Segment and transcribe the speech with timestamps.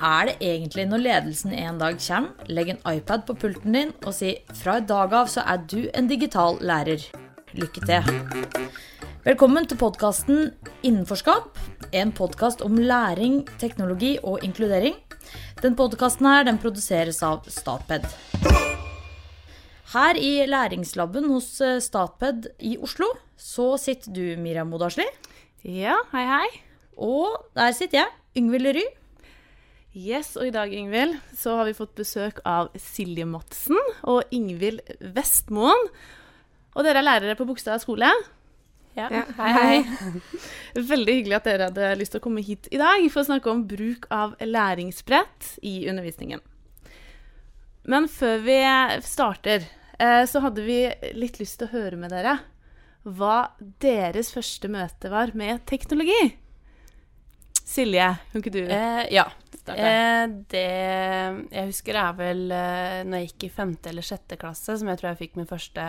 [0.00, 4.14] er det egentlig når ledelsen en dag kommer, legger en iPad på pulten din og
[4.16, 7.04] sier fra i dag av så er du en digital lærer.
[7.52, 8.06] Lykke til.
[9.26, 10.52] Velkommen til podkasten
[10.86, 11.58] Innenforskap.
[11.92, 14.96] En podkast om læring, teknologi og inkludering.
[15.60, 18.06] Den podkasten her den produseres av Statped.
[19.90, 25.04] Her i læringslaben hos eh, Statped i Oslo så sitter du, Miriam Modasli.
[25.66, 26.48] Ja, hei, hei.
[26.96, 28.86] Og der sitter jeg, Yngvild Ry.
[29.90, 34.84] Yes, og i dag, Ingevild, så har vi fått besøk av Silje Madsen og Ingvild
[35.16, 35.88] Vestmoen.
[36.78, 38.06] Og dere er lærere på Bogstad skole.
[38.94, 40.12] Ja, hei, hei.
[40.92, 43.50] Veldig hyggelig at dere hadde lyst til å komme hit i dag for å snakke
[43.50, 46.42] om bruk av læringsbrett i undervisningen.
[47.90, 48.60] Men før vi
[49.02, 49.66] starter,
[49.98, 50.84] eh, så hadde vi
[51.18, 52.38] litt lyst til å høre med dere
[53.02, 56.36] hva deres første møte var med teknologi.
[57.70, 59.28] Silje, kan ikke du Eh, ja.
[59.74, 60.64] Eh, det
[61.54, 64.98] jeg husker er vel eh, når jeg gikk i femte eller sjette klasse, som jeg
[65.00, 65.84] tror jeg fikk min første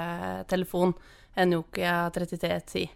[0.51, 0.93] telefon,
[1.35, 2.89] en Nokia 3310.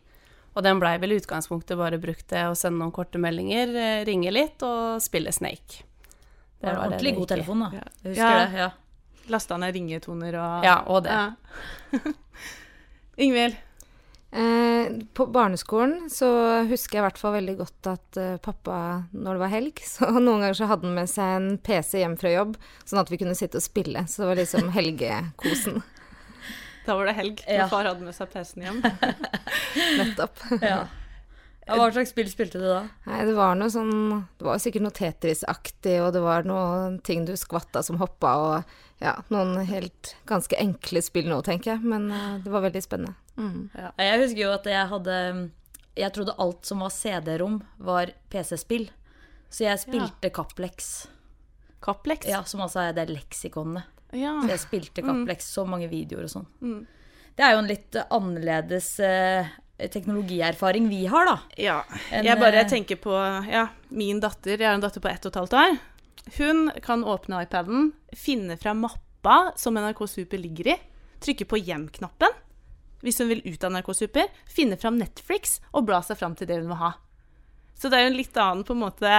[0.55, 4.05] Og den blei vel i utgangspunktet bare brukt til å sende noen korte meldinger, eh,
[4.07, 5.83] ringe litt og spille Snake.
[6.61, 7.69] Det var en ordentlig det god telefon, da.
[7.75, 7.85] Ja.
[8.03, 8.45] Jeg husker Ja.
[8.45, 8.57] det.
[8.63, 8.69] ja.
[9.27, 11.11] lasta ned ringetoner og Ja, og det.
[11.11, 11.99] Ja.
[13.25, 13.55] Ingvild?
[14.35, 16.27] Eh, på barneskolen så
[16.67, 18.77] husker jeg i hvert fall veldig godt at eh, pappa,
[19.15, 22.17] når det var helg, så noen ganger så hadde han med seg en PC hjem
[22.19, 24.03] fra jobb, sånn at vi kunne sitte og spille.
[24.11, 25.79] Så det var liksom helgekosen.
[26.85, 27.69] Da var det helg når Ja.
[27.71, 28.83] far hadde med seg PC-en hjem.
[30.01, 30.43] Nettopp.
[30.61, 30.83] Ja.
[31.65, 32.83] Ja, hva slags spill spilte du da?
[33.09, 33.95] Nei, det var noe sånn
[34.37, 39.01] Det var sikkert noe Tetris-aktig, og det var noen ting du skvatta som hoppa, og
[39.01, 41.81] ja, noen helt ganske enkle spill nå, tenker jeg.
[41.89, 43.15] Men eh, det var veldig spennende.
[43.35, 43.69] Mm.
[43.99, 45.15] Jeg husker jo at jeg hadde
[45.95, 48.89] Jeg trodde alt som var CD-rom, var PC-spill.
[49.51, 51.07] Så jeg spilte Caplex.
[51.83, 52.27] Kaplex?
[52.27, 53.87] Ja, som altså er det leksikonet.
[54.15, 54.33] Ja.
[54.43, 56.47] Så jeg spilte Caplex, så mange videoer og sånn.
[56.59, 56.81] Mm.
[57.35, 59.53] Det er jo en litt annerledes eh,
[59.91, 61.37] teknologierfaring vi har, da.
[61.59, 61.77] Ja.
[62.11, 63.15] En, Jeg bare eh, tenker på
[63.47, 64.55] ja, min datter.
[64.55, 65.77] Jeg har en datter på ett og et halvt år.
[66.39, 70.79] Hun kan åpne iPaden, finne fra mappa som NRK Super ligger i,
[71.23, 72.41] trykke på hjem-knappen
[73.05, 76.59] hvis hun vil ut av narkosuper, finne fram Netflix og bla seg fram til det
[76.59, 76.95] hun vil ha.
[77.75, 79.15] Så det er jo en litt annen på en måte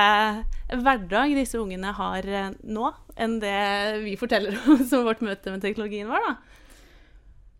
[0.73, 3.59] hverdag disse ungene har eh, nå, enn det
[4.03, 6.37] vi forteller om som vårt møte med teknologien var, da.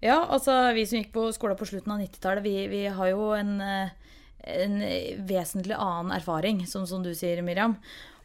[0.05, 3.31] Ja, altså vi som gikk på skolen på slutten av 90-tallet, vi, vi har jo
[3.37, 4.19] en, eh,
[4.57, 4.77] en
[5.29, 7.79] vesentlig annen erfaring, som, som du sier, Miriam.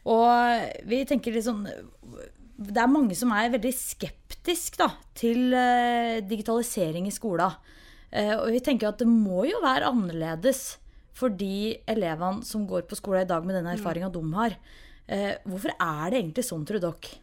[0.08, 6.20] Og vi tenker litt sånn Det er mange som er veldig skeptisk da, til eh,
[6.26, 7.54] digitalisering i skolen.
[8.12, 10.76] Eh, og vi tenker at det må jo være annerledes
[11.16, 14.56] for de elevene som går på skolen i dag med den erfaringa de har.
[15.06, 17.18] Eh, hvorfor er det egentlig sånn, tror dere?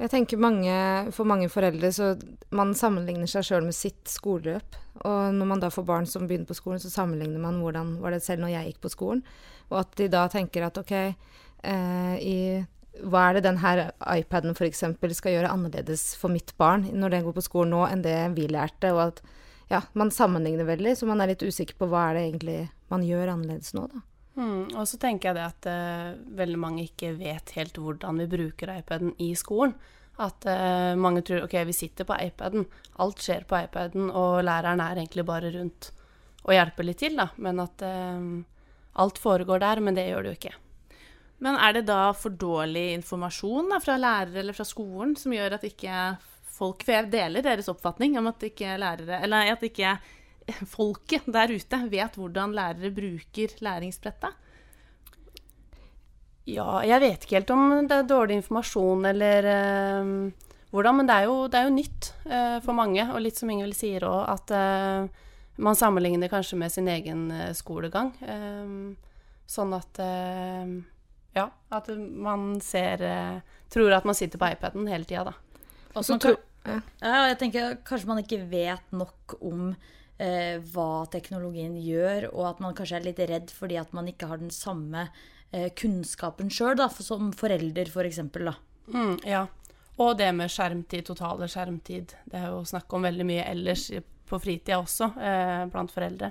[0.00, 0.74] Jeg tenker mange,
[1.12, 2.14] For mange foreldre så
[2.56, 4.78] man sammenligner seg sjøl med sitt skoleløp.
[5.04, 8.16] Og når man da får barn som begynner på skolen, så sammenligner man hvordan var
[8.16, 9.20] det selv når jeg gikk på skolen.
[9.68, 12.38] Og at de da tenker at OK, eh, i,
[13.02, 14.84] hva er det den her iPaden f.eks.
[15.16, 18.48] skal gjøre annerledes for mitt barn når den går på skolen nå, enn det vi
[18.50, 18.92] lærte?
[18.94, 19.22] Og at
[19.70, 23.06] ja, man sammenligner veldig, så man er litt usikker på hva er det egentlig man
[23.06, 24.02] gjør annerledes nå, da.
[24.40, 28.28] Mm, og så tenker jeg det at uh, veldig mange ikke vet helt hvordan vi
[28.30, 29.74] bruker iPaden i skolen.
[30.20, 32.66] At uh, mange tror ok, vi sitter på iPaden,
[33.02, 35.92] alt skjer på iPaden, og læreren er egentlig bare rundt
[36.40, 37.28] og hjelper litt til, da.
[37.42, 38.26] Men at uh,
[39.02, 40.56] alt foregår der, men det gjør det jo ikke.
[41.40, 45.56] Men er det da for dårlig informasjon da, fra lærere eller fra skolen som gjør
[45.56, 46.00] at ikke
[46.60, 49.94] folk For jeg deler deres oppfatning om at ikke lærere Eller at ikke
[50.76, 54.36] folket der ute vet hvordan lærere bruker læringsbrettet.
[56.50, 60.14] Ja, jeg vet ikke helt om det er dårlig informasjon eller øh,
[60.72, 63.04] hvordan, men det er jo, det er jo nytt øh, for mange.
[63.12, 65.10] Og litt som Ingvild sier òg, at øh,
[65.60, 68.14] man sammenligner kanskje med sin egen skolegang.
[69.50, 70.00] Sånn at
[71.36, 73.40] Ja, at man ser eh,
[73.70, 75.34] Tror at man sitter på iPaden hele tida, da.
[75.94, 79.76] Og Så tror- kan, ja, jeg tenker Kanskje man ikke vet nok om
[80.18, 84.28] eh, hva teknologien gjør, og at man kanskje er litt redd fordi at man ikke
[84.28, 85.06] har den samme
[85.52, 87.94] eh, kunnskapen sjøl, som forelder, f.eks.
[87.94, 88.54] For eksempel, da.
[88.92, 89.46] Mm, ja.
[90.00, 92.14] Og det med skjermtid, totale skjermtid.
[92.26, 93.86] Det er jo snakk om veldig mye ellers
[94.28, 96.30] på fritida også, eh, blant foreldre.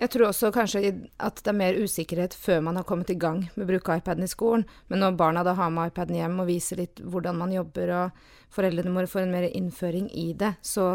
[0.00, 0.80] Jeg tror også kanskje
[1.20, 4.24] at det er mer usikkerhet før man har kommet i gang med å bruke iPaden
[4.24, 4.64] i skolen.
[4.88, 8.54] Men når barna da har med iPaden hjem og viser litt hvordan man jobber, og
[8.54, 10.86] foreldrene våre får en mer innføring i det, så,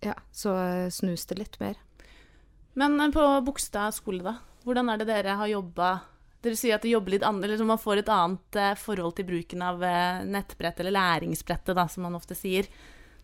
[0.00, 1.76] ja, så eh, snus det litt mer.
[2.80, 4.38] Men eh, på Bogstad skole, da.
[4.64, 5.96] Hvordan er det dere har jobba
[6.46, 9.64] Dere sier at det jobber litt annerledes, man får et annet eh, forhold til bruken
[9.66, 9.82] av
[10.24, 12.68] nettbrett, eller læringsbrettet, da, som man ofte sier,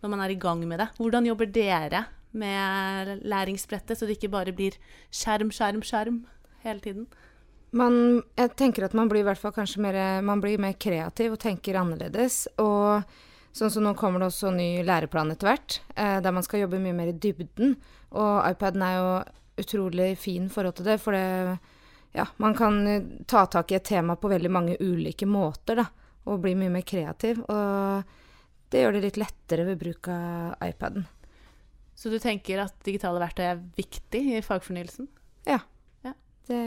[0.02, 0.92] når man er i gang med det.
[0.98, 4.79] Hvordan jobber dere med læringsbrettet, så det ikke bare blir
[5.12, 6.23] skjerm, skjerm, skjerm
[6.64, 7.06] hele tiden?
[7.73, 11.79] Man, jeg tenker at man blir hvert fall mer, man blir mer kreativ og tenker
[11.81, 12.44] annerledes.
[12.61, 13.02] Og
[13.56, 16.81] sånn som nå kommer det også ny læreplan etter hvert, eh, der man skal jobbe
[16.82, 17.76] mye mer i dybden.
[18.12, 19.14] Og iPaden er jo
[19.62, 21.56] utrolig fin forhold til det, for det
[22.12, 25.87] ja, man kan ta tak i et tema på veldig mange ulike måter, da,
[26.29, 27.40] og bli mye mer kreativ.
[27.49, 28.02] Og
[28.73, 31.06] det gjør det litt lettere ved bruk av iPaden.
[32.02, 35.06] Så du tenker at digitale verktøy er viktig i fagfornyelsen?
[35.46, 35.60] Ja.
[36.02, 36.16] Ja.
[36.49, 36.62] Det,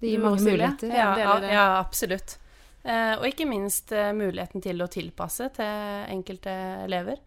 [0.00, 0.94] det gir mange muligheter.
[0.96, 2.38] Ja, Ja, ja absolutt.
[2.80, 6.54] Eh, og ikke minst eh, muligheten til å tilpasse til enkelte
[6.86, 7.20] elever.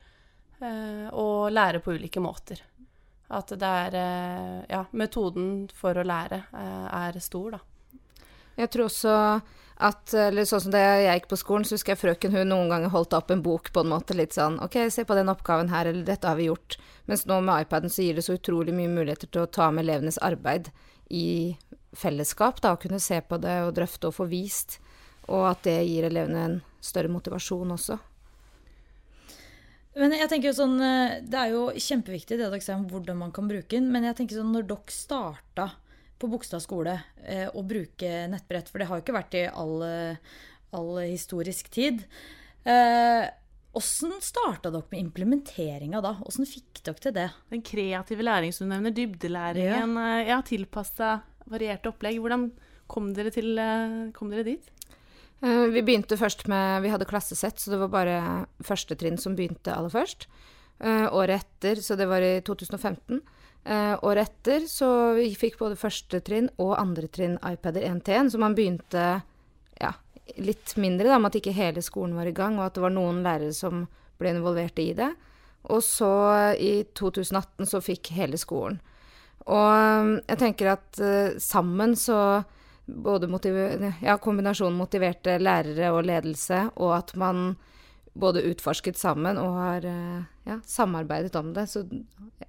[0.58, 2.64] Eh, og lære på ulike måter.
[3.30, 7.62] At det er eh, Ja, metoden for å lære eh, er stor, da.
[8.60, 9.18] Jeg tror også
[9.84, 12.70] at eller sånn som da jeg gikk på skolen, så husker jeg frøken hun noen
[12.72, 15.72] ganger holdt opp en bok på en måte litt sånn OK, se på den oppgaven
[15.74, 16.78] her, eller dette har vi gjort.
[17.10, 19.88] Mens nå med iPaden så gir det så utrolig mye muligheter til å ta med
[19.88, 20.70] elevenes arbeid
[21.10, 21.58] i
[21.98, 24.80] fellesskap, da, og kunne se på det og drøfte og få vist.
[25.28, 28.00] Og at det gir elevene en større motivasjon også.
[30.00, 33.20] Men jeg tenker jo sånn, eh, Det er jo kjempeviktig det dere sier om hvordan
[33.20, 33.92] man kan bruke den.
[33.92, 35.68] Men jeg tenker sånn, når dere starta
[36.24, 36.96] på Bogstad skole
[37.28, 40.36] eh, å bruke nettbrett, for det har jo ikke vært i all, eh,
[40.74, 42.06] all historisk tid
[42.64, 43.28] eh,
[43.74, 46.12] Åssen starta dere med implementeringa da?
[46.30, 47.30] Åssen fikk dere til det?
[47.50, 51.16] Den kreative læring som du nevner, dybdelæringen, ja, ja tilpassa
[51.50, 52.20] varierte opplegg.
[52.22, 52.52] Hvordan
[52.92, 54.70] kom dere, til, eh, kom dere dit?
[55.42, 59.36] Eh, Vi begynte først med Vi hadde klassesett, så det var bare første trinn som
[59.36, 60.28] begynte aller først.
[60.80, 63.22] Eh, året etter, så det var i 2015.
[63.64, 68.18] Eh, året etter så vi fikk både første trinn og andre trinn iPader 1 til
[68.20, 69.04] 1, så man begynte
[69.80, 69.94] ja,
[70.44, 72.96] litt mindre, da, med at ikke hele skolen var i gang, og at det var
[72.96, 73.86] noen lærere som
[74.20, 75.14] ble involvert i det.
[75.72, 76.12] Og så
[76.60, 78.82] i 2018 så fikk hele skolen.
[79.48, 82.44] Og eh, jeg tenker at eh, sammen så
[82.84, 87.54] både motive- ja, kombinasjonen motiverte lærere og ledelse, og at man
[88.14, 91.86] både utforsket sammen og har eh, ja, samarbeidet om det, så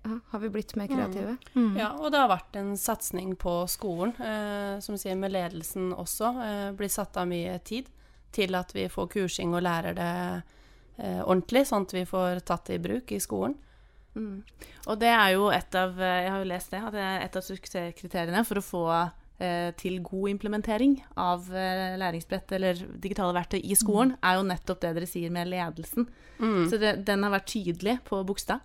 [0.02, 1.36] ja, har vi blitt mer kreative.
[1.54, 1.76] Mm.
[1.78, 6.32] Ja, og det har vært en satsing på skolen, eh, som sier med ledelsen også.
[6.44, 7.90] Eh, blir satt av mye tid
[8.34, 10.14] til at vi får kursing og lærer det
[10.98, 13.54] eh, ordentlig, sånn at vi får tatt det i bruk i skolen.
[14.14, 14.42] Mm.
[14.90, 17.36] Og det er jo et av Jeg har jo lest det, at det er et
[17.38, 19.14] av suksesskriteriene for å få eh,
[19.76, 24.92] til god implementering av eh, læringsbrett eller digitale verktøy i skolen, er jo nettopp det
[24.98, 26.06] dere sier med ledelsen.
[26.38, 26.62] Mm.
[26.70, 28.62] Så det, den har vært tydelig på Bogstad.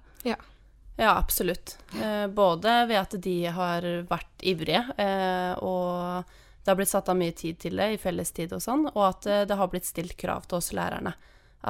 [1.00, 1.78] Ja, absolutt.
[1.96, 6.28] Eh, både ved at de har vært ivrige, eh, og
[6.60, 9.30] det har blitt satt av mye tid til det i fellestid og sånn, og at
[9.32, 11.16] eh, det har blitt stilt krav til oss lærerne.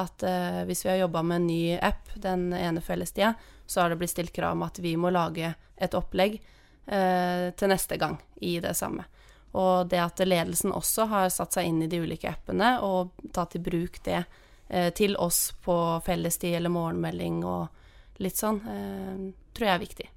[0.01, 3.35] At eh, hvis vi har jobba med en ny app den ene fellestida,
[3.69, 6.55] så har det blitt stilt krav om at vi må lage et opplegg eh,
[6.89, 9.03] til neste gang i det samme.
[9.51, 13.57] Og det at ledelsen også har satt seg inn i de ulike appene og tatt
[13.57, 14.23] i bruk det
[14.67, 15.75] eh, til oss på
[16.05, 19.23] fellestid eller morgenmelding og litt sånn, eh,
[19.55, 20.09] tror jeg er viktig.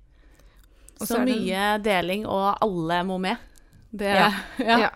[1.00, 3.36] Og Så mye deling, og alle må med.
[3.90, 4.32] Det, Ja.
[4.58, 4.78] ja.
[4.86, 4.90] Ja.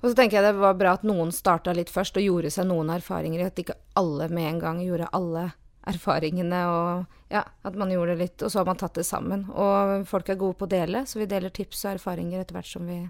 [0.00, 2.70] Og så tenker jeg det var bra at noen starta litt først og gjorde seg
[2.70, 5.50] noen erfaringer, i at ikke alle med en gang gjorde alle
[5.88, 9.46] erfaringene, og ja, at man gjorde det litt, og så har man tatt det sammen.
[9.50, 12.68] Og folk er gode på å dele, så vi deler tips og erfaringer etter hvert
[12.68, 13.00] som vi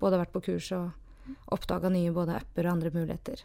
[0.00, 3.42] både har vært på kurs og oppdaga nye både apper og andre muligheter.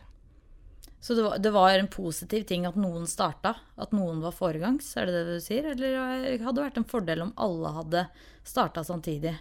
[1.01, 3.55] Så det var, det var en positiv ting at noen starta?
[3.81, 4.91] At noen var foregangs?
[5.01, 5.71] Er det det du sier?
[5.71, 8.03] Eller hadde det vært en fordel om alle hadde
[8.45, 9.33] starta samtidig?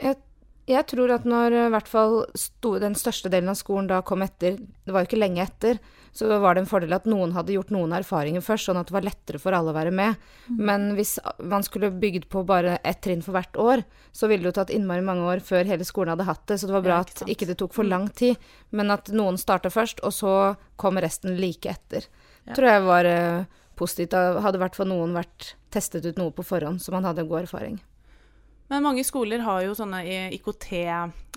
[0.00, 0.18] Jeg,
[0.66, 4.00] jeg tror at når eh, i hvert fall sto, den største delen av skolen da
[4.02, 5.78] kom etter, det var jo ikke lenge etter,
[6.12, 8.96] så var det en fordel at noen hadde gjort noen erfaringer først, sånn at det
[8.96, 10.18] var lettere for alle å være med.
[10.50, 14.50] Men hvis man skulle bygd på bare ett trinn for hvert år, så ville det
[14.50, 16.58] jo tatt innmari mange år før hele skolen hadde hatt det.
[16.58, 19.12] Så det var bra Ja, ikke at ikke det tok for lang tid, men at
[19.14, 20.34] noen starta først, og så
[20.80, 22.10] kom resten like etter.
[22.48, 22.56] Ja.
[22.58, 24.16] Tror jeg var uh, positivt.
[24.16, 27.28] Da hadde i hvert fall noen vært testet ut noe på forhånd, så man hadde
[27.30, 27.78] god erfaring.
[28.70, 30.04] Men mange skoler har jo sånne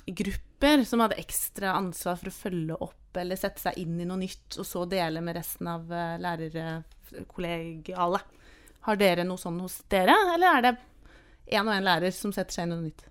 [0.05, 4.17] IKT-grupper som hadde ekstra ansvar for å følge opp eller sette seg inn i noe
[4.17, 8.22] nytt, og så dele med resten av eh, lærerkollegialet.
[8.83, 10.74] Har dere noe sånn hos dere, eller er det
[11.55, 13.05] én og én lærer som setter seg inn i noe nytt?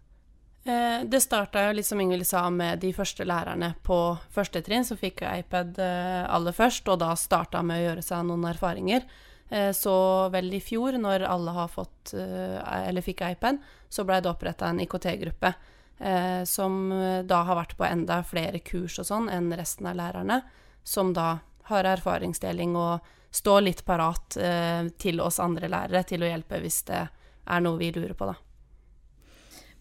[0.64, 3.98] Eh, det starta jo litt som Ingvild sa med de første lærerne på
[4.30, 8.26] første trinn, som fikk iPad eh, aller først, og da starta med å gjøre seg
[8.28, 9.06] noen erfaringer.
[9.50, 9.94] Eh, så
[10.34, 13.58] vel i fjor, når alle har fått, eller fikk iPad,
[13.90, 15.54] så blei det oppretta en IKT-gruppe
[15.98, 19.98] eh, som eh, da har vært på enda flere kurs og sånn enn resten av
[19.98, 20.42] lærerne,
[20.84, 26.30] som da har erfaringsdeling og står litt parat eh, til oss andre lærere til å
[26.30, 28.36] hjelpe hvis det er noe vi lurer på, da.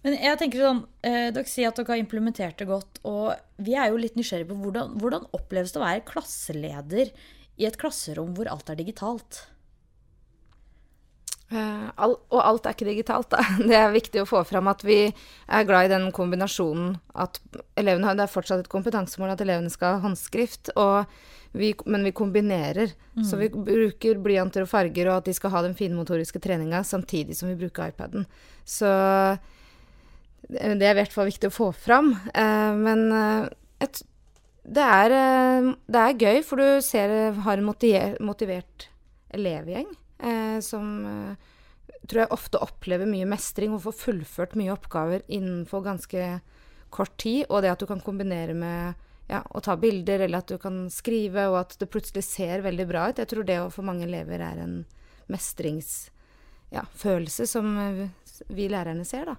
[0.02, 3.76] Men jeg tenker sånn, eh, Dere sier at dere har implementert det godt, og vi
[3.78, 7.12] er jo litt nysgjerrige på hvordan, hvordan oppleves det å være klasseleder
[7.62, 9.44] i et klasserom hvor alt er digitalt?
[11.52, 13.44] Eh, all, og alt er ikke digitalt, da.
[13.70, 17.42] Det er viktig å få fram at vi er glad i den kombinasjonen at
[17.80, 20.72] elevene har Det er fortsatt et kompetansemål at elevene skal ha håndskrift,
[21.52, 22.94] vi, men vi kombinerer.
[23.18, 23.26] Mm.
[23.28, 27.36] Så vi bruker blyanter og farger, og at de skal ha den finmotoriske treninga samtidig
[27.36, 28.24] som vi bruker iPaden.
[28.64, 28.88] Så
[30.52, 32.14] det er i hvert fall viktig å få fram.
[32.32, 33.50] Eh, men eh,
[33.84, 34.02] et,
[34.64, 35.18] det, er,
[35.92, 38.88] det er gøy, for du ser har en motivert
[39.32, 39.98] elevgjeng eh,
[40.62, 41.50] som eh,
[42.08, 46.40] tror jeg ofte opplever mye mestring og får fullført mye oppgaver innenfor ganske
[46.94, 47.46] kort tid.
[47.50, 48.94] Og det at du kan kombinere med
[49.32, 52.88] ja, å ta bilder, eller at du kan skrive, og at det plutselig ser veldig
[52.90, 53.22] bra ut.
[53.22, 54.76] Jeg tror det for mange elever er en
[55.32, 57.66] mestringsfølelse ja, som
[58.52, 59.36] vi lærerne ser, da.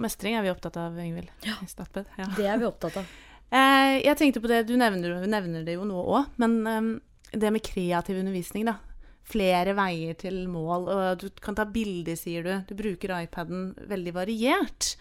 [0.00, 1.30] Mestring er vi opptatt av, Ingvild.
[1.46, 2.26] Ja, ja.
[2.34, 3.06] det er vi opptatt av.
[3.54, 7.54] Eh, jeg tenkte på det, Du nevner, nevner det jo nå òg, men um, det
[7.54, 8.80] med kreativ undervisning, da
[9.24, 10.88] flere veier til mål.
[10.92, 12.52] Og du kan ta bilder, sier du.
[12.68, 14.94] Du bruker iPaden veldig variert.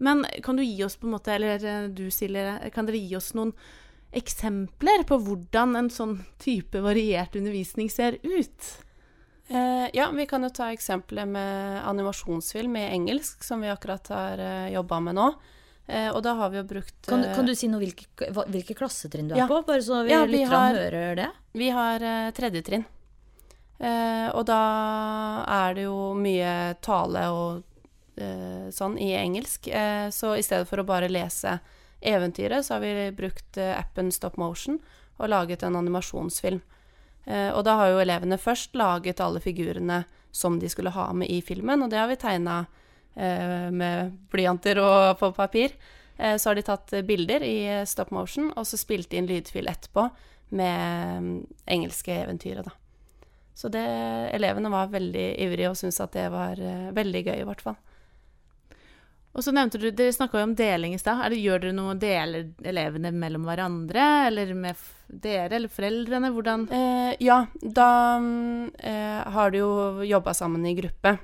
[0.00, 3.16] Men kan du gi oss på en måte, eller eh, du Silje, kan dere gi
[3.18, 3.52] oss noen
[4.16, 8.70] eksempler på hvordan en sånn type variert undervisning ser ut?
[9.50, 14.40] Eh, ja, vi kan jo ta eksempelet med animasjonsfilm i engelsk, som vi akkurat har
[14.40, 15.28] eh, jobba med nå.
[15.90, 19.28] Eh, og da har vi jo brukt Kan, kan du si noe hvilke, hvilke klassetrinn
[19.28, 19.48] du er ja.
[19.50, 21.28] på, bare så vi, ja, vi lytterne hører det?
[21.58, 22.86] Vi har eh, tredje trinn.
[23.80, 24.60] Eh, og da
[25.48, 29.70] er det jo mye tale og eh, sånn i engelsk.
[29.72, 31.58] Eh, så i stedet for å bare lese
[32.00, 34.78] eventyret, så har vi brukt appen Stop Motion
[35.20, 36.62] og laget en animasjonsfilm.
[37.28, 39.98] Og da har jo elevene først laget alle figurene
[40.32, 42.54] som de skulle ha med i filmen, og det har vi tegna
[43.12, 45.76] med blyanter og på papir.
[46.16, 50.08] så har de tatt bilder i stop motion, og så spilt inn lydfil etterpå
[50.56, 51.46] med mm,
[51.76, 52.89] engelske eventyret, da.
[53.60, 53.84] Så det,
[54.32, 57.76] elevene var veldig ivrige og syntes at det var uh, veldig gøy, i hvert fall.
[59.30, 61.30] Og så nevnte du, Dere snakka om deling i stad.
[61.36, 66.32] Gjør dere noe deler elevene mellom hverandre, eller med dere eller foreldrene?
[66.34, 67.90] Hvordan eh, Ja, da
[68.78, 71.14] eh, har de jo jobba sammen i gruppe.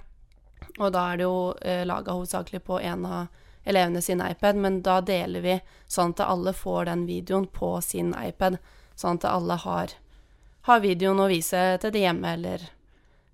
[0.79, 4.83] Og da er det jo eh, laga hovedsakelig på en av elevene sin iPad, men
[4.87, 5.59] da deler vi
[5.91, 8.61] sånn at alle får den videoen på sin iPad.
[8.95, 9.97] Sånn at alle har
[10.67, 12.69] har videoen å vise til de hjemme, eller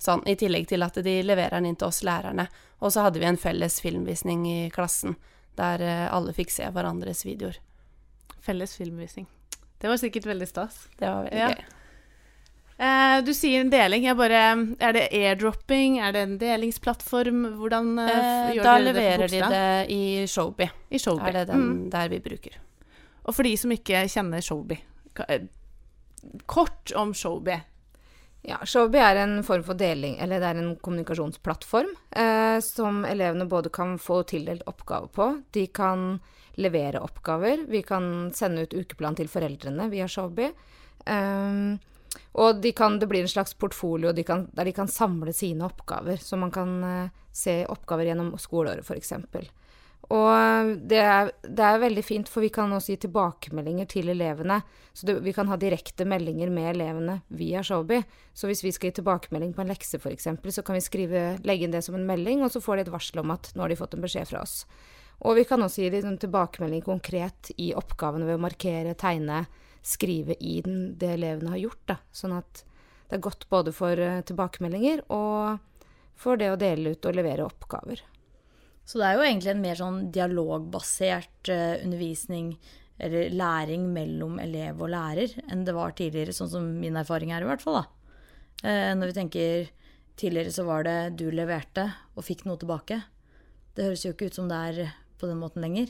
[0.02, 2.48] sånn, i tillegg til at de leverer den inn til oss lærerne.
[2.82, 5.16] Og så hadde vi en felles filmvisning i klassen,
[5.56, 7.60] der eh, alle fikk se hverandres videoer.
[8.42, 9.28] Felles filmvisning.
[9.80, 10.84] Det var sikkert veldig stas.
[10.98, 11.54] Det var veldig ja.
[11.54, 11.78] gøy.
[12.82, 14.08] Eh, du sier en deling.
[14.18, 14.42] Bare,
[14.82, 16.00] er det airdropping?
[16.02, 17.44] Er det en delingsplattform?
[17.60, 18.66] Hvordan eh, eh gjør dere det?
[18.66, 20.70] Da leverer de det i Showbie.
[20.90, 21.28] I Showby.
[21.30, 21.82] Er det den mm.
[21.94, 22.58] der vi bruker.
[23.22, 24.80] Og for de som ikke kjenner Showby,
[26.46, 27.60] kort om Showbie.
[28.42, 33.46] Ja, Showby er en form for deling, eller det er en kommunikasjonsplattform eh, som elevene
[33.46, 36.16] både kan få tildelt oppgave på, de kan
[36.58, 40.50] levere oppgaver, vi kan sende ut ukeplan til foreldrene via Showbie.
[41.06, 41.78] Eh,
[42.32, 45.64] og de kan, det blir en slags portfolio de kan, der de kan samle sine
[45.68, 49.14] oppgaver, så man kan eh, se oppgaver gjennom skoleåret, f.eks.
[50.10, 54.58] Og det er, det er, veldig fint, for vi kan også gi tilbakemeldinger til elevene.
[54.92, 58.02] Så det, vi kan ha direkte meldinger med elevene via Showby.
[58.34, 61.68] Så hvis vi skal gi tilbakemelding på en lekse f.eks., så kan vi skrive, legge
[61.68, 63.72] inn det som en melding, og så får de et varsel om at nå har
[63.72, 64.62] de fått en beskjed fra oss.
[65.22, 69.44] Og vi kan også gi dem tilbakemelding konkret i oppgavene ved å markere, tegne,
[69.82, 71.84] skrive i den, det elevene har gjort.
[71.94, 72.00] Da.
[72.14, 72.64] Sånn at
[73.08, 75.60] det er godt både for uh, tilbakemeldinger og
[76.18, 78.02] for det å dele ut og levere oppgaver.
[78.92, 82.50] Så det er jo egentlig en mer sånn dialogbasert uh, undervisning
[83.02, 87.40] eller læring mellom elev og lærer enn det var tidligere, sånn som min erfaring er
[87.40, 87.80] i hvert fall.
[87.80, 87.86] da.
[88.60, 89.70] Uh, når vi tenker
[90.20, 93.00] tidligere så var det du leverte og fikk noe tilbake.
[93.72, 95.88] Det høres jo ikke ut som det er på den måten lenger.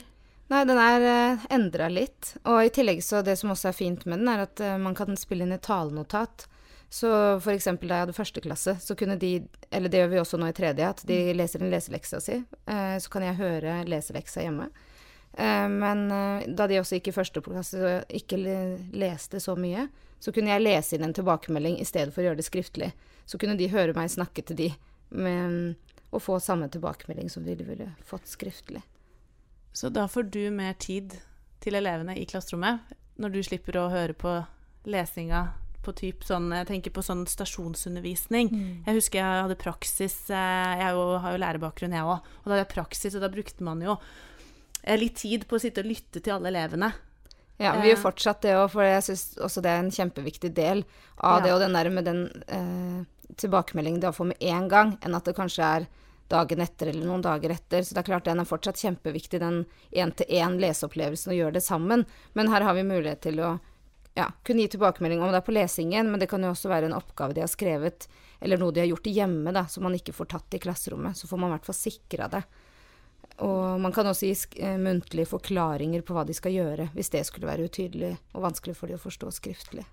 [0.53, 2.37] Nei, den er uh, endra litt.
[2.47, 5.19] Og i tillegg så det som også er fint med den, er at man kan
[5.19, 6.47] spille inn et talenotat.
[6.93, 7.09] Så
[7.39, 7.65] f.eks.
[7.65, 9.39] da jeg hadde første klasse, så kunne de,
[9.73, 11.37] eller det gjør vi også nå i tredje, at de mm.
[11.39, 12.35] leser en leseleksa si.
[12.69, 14.67] Eh, så kan jeg høre leseleksa hjemme.
[15.33, 18.37] Eh, men eh, da de også gikk i første klasse og ikke
[18.93, 19.87] leste så mye,
[20.21, 22.91] så kunne jeg lese inn en tilbakemelding i stedet for å gjøre det skriftlig.
[23.25, 24.69] Så kunne de høre meg snakke til de
[25.17, 25.73] med,
[26.13, 28.83] og få samme tilbakemelding som de ville fått skriftlig.
[29.73, 31.17] Så da får du mer tid
[31.65, 32.85] til elevene i klasserommet
[33.17, 34.37] når du slipper å høre på
[34.85, 35.47] lesinga
[35.83, 38.49] på typ sånn Jeg tenker på sånn stasjonsundervisning.
[38.87, 42.19] Jeg husker jeg hadde praksis eh, Jeg har jo lærebakgrunn, jeg òg.
[42.43, 43.97] Og da hadde jeg praksis, og da brukte man jo
[44.83, 46.91] eh, litt tid på å sitte og lytte til alle elevene.
[47.61, 50.81] Ja, vi gjør fortsatt det òg, for jeg syns også det er en kjempeviktig del
[51.21, 51.43] av Ja.
[51.45, 51.51] det.
[51.53, 55.35] Og den der med den eh, tilbakemeldingen da får med én gang, enn at det
[55.37, 55.85] kanskje er
[56.33, 57.83] dagen etter eller noen dager etter.
[57.85, 62.05] Så det er klart den er fortsatt kjempeviktig, den én-til-én leseopplevelsen, og gjøre det sammen.
[62.33, 63.51] Men her har vi mulighet til å
[64.13, 66.89] ja, kunne gi tilbakemelding om det er på lesingen, men det kan jo også være
[66.89, 68.07] en oppgave de har skrevet,
[68.43, 71.17] eller noe de har gjort hjemme, da, som man ikke får tatt i klasserommet.
[71.17, 72.43] Så får man i hvert fall sikra det.
[73.41, 77.23] Og man kan også gi eh, muntlige forklaringer på hva de skal gjøre, hvis det
[77.25, 79.85] skulle være utydelig og vanskelig for de å forstå skriftlig.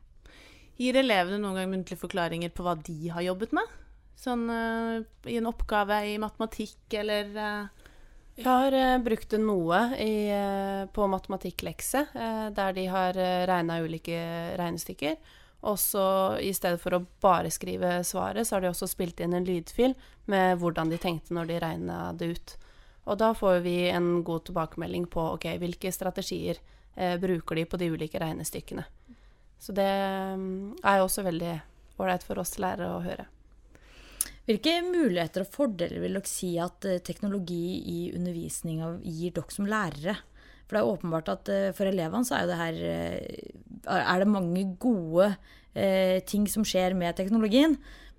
[0.81, 3.79] Gir elevene noen gang muntlige forklaringer på hva de har jobbet med?
[4.21, 7.80] Sånn eh, i en oppgave i matematikk eller eh,
[8.41, 13.43] Jeg har eh, brukt det noe i, eh, på matematikklekse, eh, der de har uh,
[13.51, 14.17] regna ulike
[14.57, 15.19] regnestykker.
[15.69, 16.05] Og så
[16.41, 19.93] i stedet for å bare skrive svaret, så har de også spilt inn en lydfil
[20.33, 22.55] med hvordan de tenkte når de regna det ut.
[23.13, 26.63] Og da får vi en god tilbakemelding på ok, hvilke strategier
[26.97, 28.87] eh, bruker de på de ulike regnestykkene.
[29.61, 29.91] Så det
[30.41, 31.59] mm, er også veldig
[32.01, 33.29] ålreit for oss lærere å høre.
[34.49, 39.69] Hvilke muligheter og fordeler vil dere si at eh, teknologi i undervisninga gir dere som
[39.69, 40.17] lærere?
[40.65, 43.51] For det er åpenbart at eh, for elevene så er det her eh,
[44.01, 45.35] Er det mange gode
[46.27, 47.77] ting som skjer med teknologien.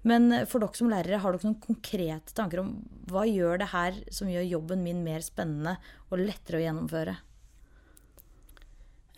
[0.08, 2.70] Men for dere som lærere, har dere noen konkrete tanker om
[3.12, 5.74] hva gjør det her som gjør jobben min mer spennende
[6.08, 7.18] og lettere å gjennomføre?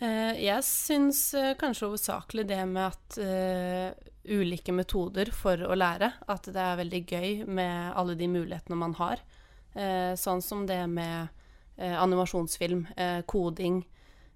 [0.02, 1.22] Jeg syns
[1.62, 7.44] kanskje hovedsakelig det med at ulike metoder for å lære, at det er veldig gøy
[7.46, 9.22] med alle de mulighetene man har.
[9.74, 11.28] Eh, sånn som det med
[11.76, 13.82] eh, animasjonsfilm, eh, koding,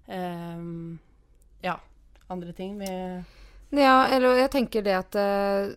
[0.07, 0.65] eh,
[1.65, 1.77] ja,
[2.27, 2.79] andre ting.
[2.79, 2.89] Vi
[3.81, 5.75] Ja, eller jeg tenker det at eh,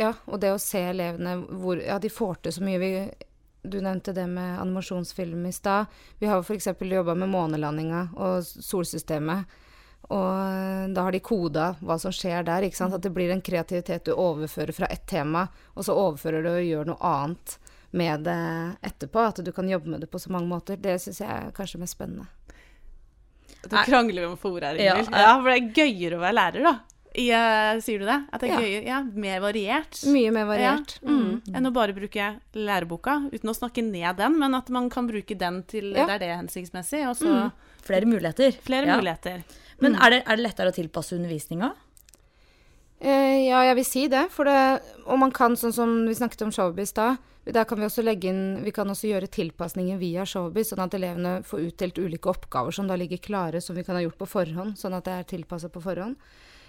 [0.00, 2.78] Ja, og det å se elevene hvor Ja, de får til så mye.
[2.80, 2.92] Vi,
[3.62, 5.86] du nevnte det med animasjonsfilm i stad.
[6.18, 6.70] Vi har f.eks.
[6.80, 9.44] jobba med månelandinga og solsystemet.
[10.08, 12.66] Og eh, da har de koda hva som skjer der.
[12.66, 12.94] ikke sant?
[12.96, 16.64] At det blir en kreativitet du overfører fra ett tema, og så overfører du og
[16.66, 17.58] gjør noe annet
[17.90, 18.38] med det
[18.86, 19.28] etterpå.
[19.28, 20.80] At du kan jobbe med det på så mange måter.
[20.80, 22.26] Det syns jeg er kanskje mest spennende.
[23.68, 25.04] Da krangler vi om for ord her, Ja, ja.
[25.12, 26.74] Ja, for det er gøyere å være lærer, da.
[27.18, 28.18] I, eh, sier du det?
[28.32, 28.60] At det er Ja.
[28.60, 28.84] gøy?
[28.86, 29.98] ja, mer variert.
[30.06, 30.98] Mye mer variert.
[31.02, 31.42] Ja, mm.
[31.56, 35.36] Enn å bare bruke læreboka, uten å snakke ned den, men at man kan bruke
[35.36, 36.06] den til Ja.
[36.06, 38.52] der det er hensiktsmessig, og så Flere muligheter.
[38.62, 38.96] flere Ja.
[39.00, 39.42] muligheter.
[39.80, 41.72] Men er det, er det lettere å tilpasse undervisninga?
[43.00, 44.30] Eh, ja, jeg vil si det.
[44.30, 47.86] For det og man kan, sånn som vi snakket om Showbiz da, der kan vi
[47.86, 51.98] også legge inn Vi kan også gjøre tilpasninger via Showbiz, sånn at elevene får utdelt
[51.98, 55.04] ulike oppgaver som da ligger klare, som vi kan ha gjort på forhånd, sånn at
[55.04, 56.16] det er tilpassa på forhånd.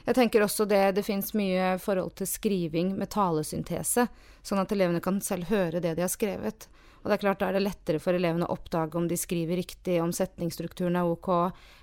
[0.05, 4.07] Jeg tenker også det det fins mye forhold til skriving med talesyntese,
[4.41, 6.67] sånn at elevene kan selv høre det de har skrevet.
[7.01, 9.57] Og det er klart Da er det lettere for elevene å oppdage om de skriver
[9.57, 11.31] riktig, om setningsstrukturen er ok,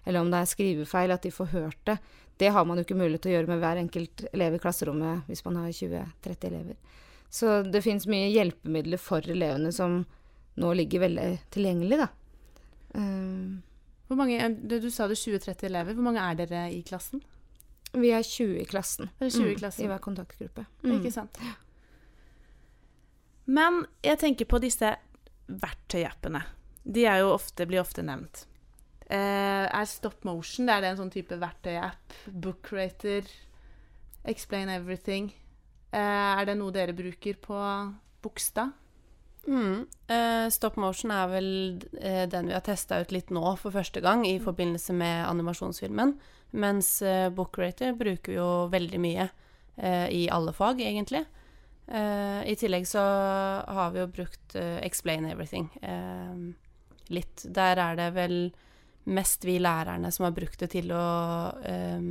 [0.06, 1.98] eller om det er skrivefeil, at de får hørt det.
[2.38, 5.26] Det har man jo ikke mulighet til å gjøre med hver enkelt elev i klasserommet
[5.26, 6.76] hvis man har 20-30 elever.
[7.30, 10.04] Så det fins mye hjelpemidler for elevene som
[10.58, 12.08] nå ligger veldig tilgjengelig, da.
[12.94, 13.58] Um,
[14.08, 15.98] Hvor mange, du, du sa det 20-30 elever.
[15.98, 17.20] Hvor mange er dere i klassen?
[17.92, 19.10] Vi er 20 i klassen.
[19.18, 19.84] Det er 20 i Mm, klassen.
[19.84, 20.66] I hver kontaktgruppe.
[20.84, 21.38] Ikke sant?
[23.48, 24.90] Men jeg tenker på disse
[25.48, 26.42] verktøyappene.
[26.84, 28.44] De er jo ofte, blir ofte nevnt.
[29.08, 32.16] Eh, er stop motion det er det en sånn type verktøyapp?
[32.28, 33.24] Bookrater?
[34.28, 35.30] Explain everything?
[35.92, 35.98] Eh,
[36.40, 37.56] er det noe dere bruker på
[38.22, 38.74] Bogstad?
[39.48, 39.86] Mm.
[40.12, 41.50] Uh, stop motion er vel
[42.02, 46.18] uh, den vi har testa ut litt nå for første gang i forbindelse med animasjonsfilmen.
[46.50, 49.26] Mens Book Bookrater bruker vi jo veldig mye
[49.76, 51.26] eh, i alle fag, egentlig.
[51.86, 53.02] Eh, I tillegg så
[53.68, 56.32] har vi jo brukt eh, Explain Everything eh,
[57.12, 57.44] litt.
[57.44, 58.38] Der er det vel
[59.08, 61.04] mest vi lærerne som har brukt det til å
[61.64, 62.08] eh,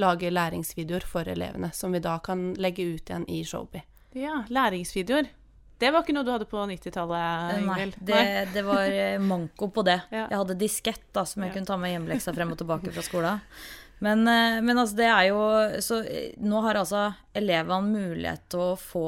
[0.00, 3.84] lage læringsvideoer for elevene, som vi da kan legge ut igjen i Showbie.
[4.16, 5.32] Ja, læringsvideoer.
[5.82, 8.22] Det var ikke noe du hadde på 90-tallet, Nei, det,
[8.54, 9.98] det var eh, manko på det.
[10.14, 10.28] Ja.
[10.30, 11.54] Jeg hadde diskett da, som jeg Ja.
[11.58, 13.40] kunne ta med hjemmeleksa frem og tilbake fra skolen.
[14.02, 15.40] Men, eh, men altså, det er jo
[15.82, 19.06] Så eh, nå har altså elevene mulighet til å få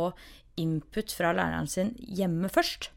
[0.60, 2.90] input fra læreren sin hjemme først.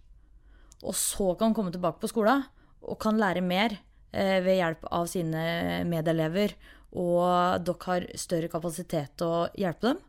[0.86, 2.44] Og så kan komme tilbake på skolen
[2.86, 3.74] og kan lære mer
[4.14, 5.46] eh, ved hjelp av sine
[5.90, 6.54] medelever.
[6.98, 10.04] Og dere har større kapasitet til å hjelpe dem.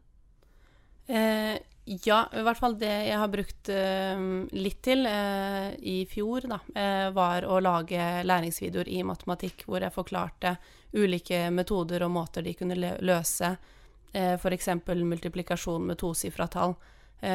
[1.08, 1.56] Eh,
[1.88, 4.18] Ja, i hvert fall det jeg har brukt eh,
[4.60, 9.94] litt til eh, i fjor, da, eh, var å lage læringsvideoer i matematikk hvor jeg
[9.94, 10.58] forklarte
[10.92, 14.68] ulike metoder og måter de kunne løse uh, f.eks.
[14.88, 16.72] multiplikasjon med tosifra tall.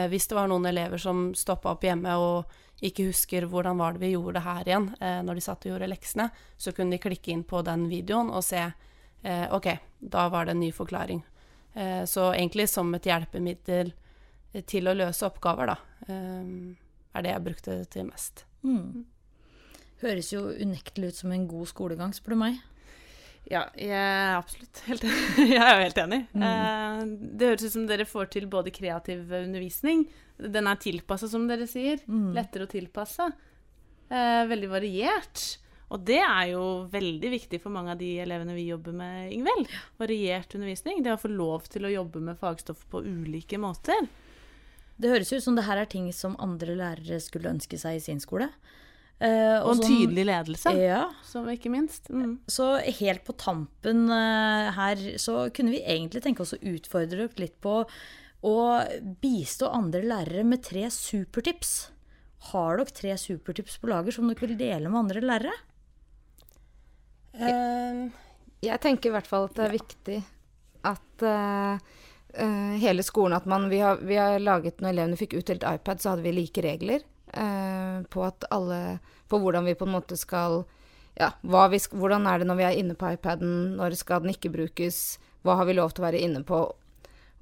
[0.09, 2.53] Hvis det var noen elever som stoppa opp hjemme og
[2.87, 4.85] ikke husker hvordan var det vi gjorde det her igjen
[5.27, 8.45] når de satt og gjorde leksene, så kunne de klikke inn på den videoen og
[8.47, 8.63] se
[9.51, 9.67] OK,
[9.99, 11.19] da var det en ny forklaring.
[12.07, 13.91] Så egentlig som et hjelpemiddel
[14.69, 15.77] til å løse oppgaver, da.
[16.09, 16.75] Um,
[17.13, 18.45] er det jeg brukte det til mest.
[18.65, 19.05] Mm.
[20.03, 22.61] Høres jo unektelig ut som en god skolegang, spør du meg.
[23.51, 25.03] Ja, jeg er absolutt helt
[25.51, 26.19] Jeg er jo helt enig.
[26.31, 26.43] Mm.
[26.47, 27.01] Eh,
[27.39, 30.05] det høres ut som dere får til både kreativ undervisning
[30.39, 31.99] Den er tilpassa, som dere sier.
[32.07, 32.31] Mm.
[32.37, 33.27] Lettere å tilpasse.
[34.07, 35.43] Eh, veldig variert.
[35.93, 39.69] Og det er jo veldig viktig for mange av de elevene vi jobber med, Ingvild.
[39.99, 41.03] Variert undervisning.
[41.05, 44.07] Det å få lov til å jobbe med fagstoff på ulike måter.
[45.03, 48.03] Det høres ut som det her er ting som andre lærere skulle ønske seg i
[48.05, 48.47] sin skole.
[49.23, 51.03] Eh, Og en tydelig ledelse, Ja.
[51.27, 52.07] som ikke minst.
[52.09, 52.39] Mm.
[52.47, 57.43] Så helt på tampen eh, her så kunne vi egentlig tenke oss å utfordre dere
[57.43, 57.83] litt på
[58.43, 58.55] å
[59.23, 61.89] bistå andre lærere med tre supertips.
[62.51, 65.53] Har dere tre supertips på lager som dere vil dele med andre lærere?
[67.33, 68.09] Eh,
[68.63, 70.19] Jeg tenker i hvert fall at det er viktig
[70.87, 71.23] at
[72.33, 76.01] eh, hele skolen at man, vi, har, vi har laget, Når elevene fikk utdelt iPad,
[76.01, 77.03] så hadde vi like regler
[77.37, 80.63] uh, på at alle På hvordan vi på en måte skal
[81.17, 83.75] Ja, vi, hvordan er det når vi er inne på iPaden?
[83.77, 85.19] Når skal den ikke brukes?
[85.43, 86.63] Hva har vi lov til å være inne på?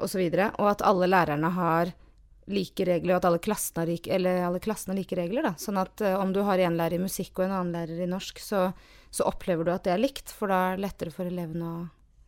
[0.02, 0.50] Og så videre.
[0.60, 1.94] Og at alle lærerne har
[2.52, 5.46] like regler, og at alle klassene har like, alle klassene like regler.
[5.46, 5.54] Da.
[5.62, 8.10] Sånn at uh, om du har en lærer i musikk og en annen lærer i
[8.12, 8.72] norsk, så,
[9.08, 11.78] så opplever du at det er likt, for da er det lettere for elevene å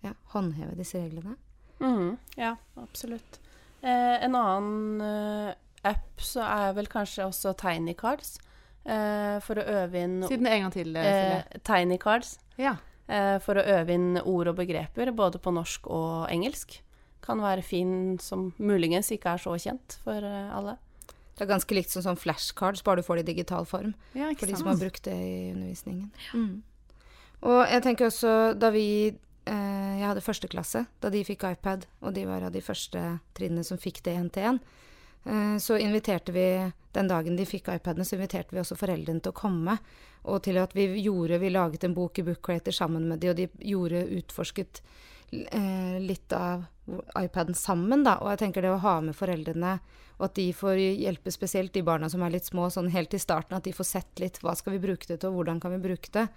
[0.08, 1.36] ja, håndheve disse reglene.
[1.80, 3.40] Mhm, ja, absolutt.
[3.84, 8.38] Eh, en annen eh, app så er vel kanskje også Tiny Cards.
[8.86, 11.46] eh, for å øve inn Si den en gang til, Silje.
[11.52, 12.38] eh, Tiny Cards.
[12.58, 12.76] Ja.
[13.08, 16.82] eh, for å øve inn ord og begreper både på norsk og engelsk.
[17.24, 20.78] Kan være fin som muligens ikke er så kjent for eh, alle.
[21.36, 23.94] Det er ganske likt som sånn flashcards, bare du får det i digital form.
[24.14, 26.12] ja, ikke For de som har brukt det i undervisningen.
[27.44, 29.16] Og jeg tenker også da vi eh,
[29.48, 33.02] Jeg hadde første klasse, da de fikk iPad, og de var av de første
[33.38, 34.60] trinnene som fikk det én til én,
[35.26, 39.32] eh, så inviterte vi Den dagen de fikk iPadene, så inviterte vi også foreldrene til
[39.32, 39.80] å komme.
[40.30, 43.30] Og til at vi gjorde Vi laget en bok i Book Creator sammen med de,
[43.30, 44.82] og de gjorde utforsket
[45.32, 46.66] eh, litt av
[47.18, 48.20] iPaden sammen, da.
[48.22, 49.80] Og jeg tenker det å ha med foreldrene,
[50.20, 53.20] og at de får hjelpe spesielt de barna som er litt små, sånn helt i
[53.20, 55.74] starten, at de får sett litt hva skal vi bruke det til, og hvordan kan
[55.74, 56.28] vi bruke det.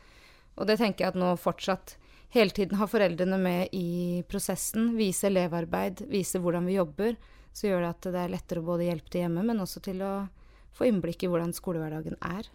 [0.57, 1.99] Og det tenker jeg at nå fortsatt
[2.35, 4.95] hele tiden har foreldrene med i prosessen.
[4.97, 7.17] Vise elevarbeid, vise hvordan vi jobber.
[7.57, 10.03] Så gjør det at det er lettere å både hjelpe til hjemme, men også til
[10.05, 10.29] å
[10.77, 12.49] få innblikk i hvordan skolehverdagen er.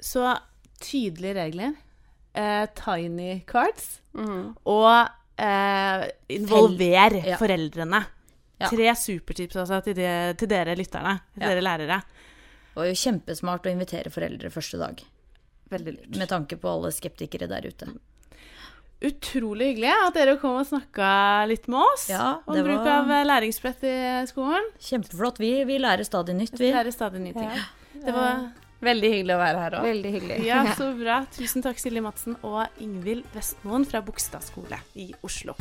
[0.00, 0.24] Så
[0.82, 1.74] tydelige regler,
[2.34, 4.56] eh, tiny cards, Mhm.
[4.66, 7.36] og eh, involver Ja.
[7.36, 8.04] foreldrene.
[8.60, 8.68] Ja.
[8.68, 11.48] Tre supertips altså, til, de, til dere lytterne, til Ja.
[11.48, 12.02] dere lærere.
[12.02, 15.02] Det var jo kjempesmart å invitere foreldre første dag.
[15.70, 16.16] Veldig lurt.
[16.16, 17.98] Med tanke på alle skeptikere der ute.
[19.02, 21.10] Utrolig hyggelig at dere kom og snakka
[21.50, 22.62] litt med oss Ja, om var...
[22.68, 23.94] bruk av eh, læringsbrett i
[24.30, 24.68] skolen.
[24.78, 25.40] Kjempeflott.
[25.42, 26.72] Vi, vi lærer stadig nytt, Vi vi.
[26.76, 27.50] lærer stadig nye ting.
[27.50, 27.68] Ja.
[28.06, 28.44] Det var
[28.82, 29.84] Veldig hyggelig å være her òg.
[29.86, 30.36] Veldig hyggelig.
[30.48, 31.20] ja, så bra.
[31.36, 35.54] Tusen takk, Silje Madsen og Ingvild Vestmoen fra Bogstad skole i Oslo.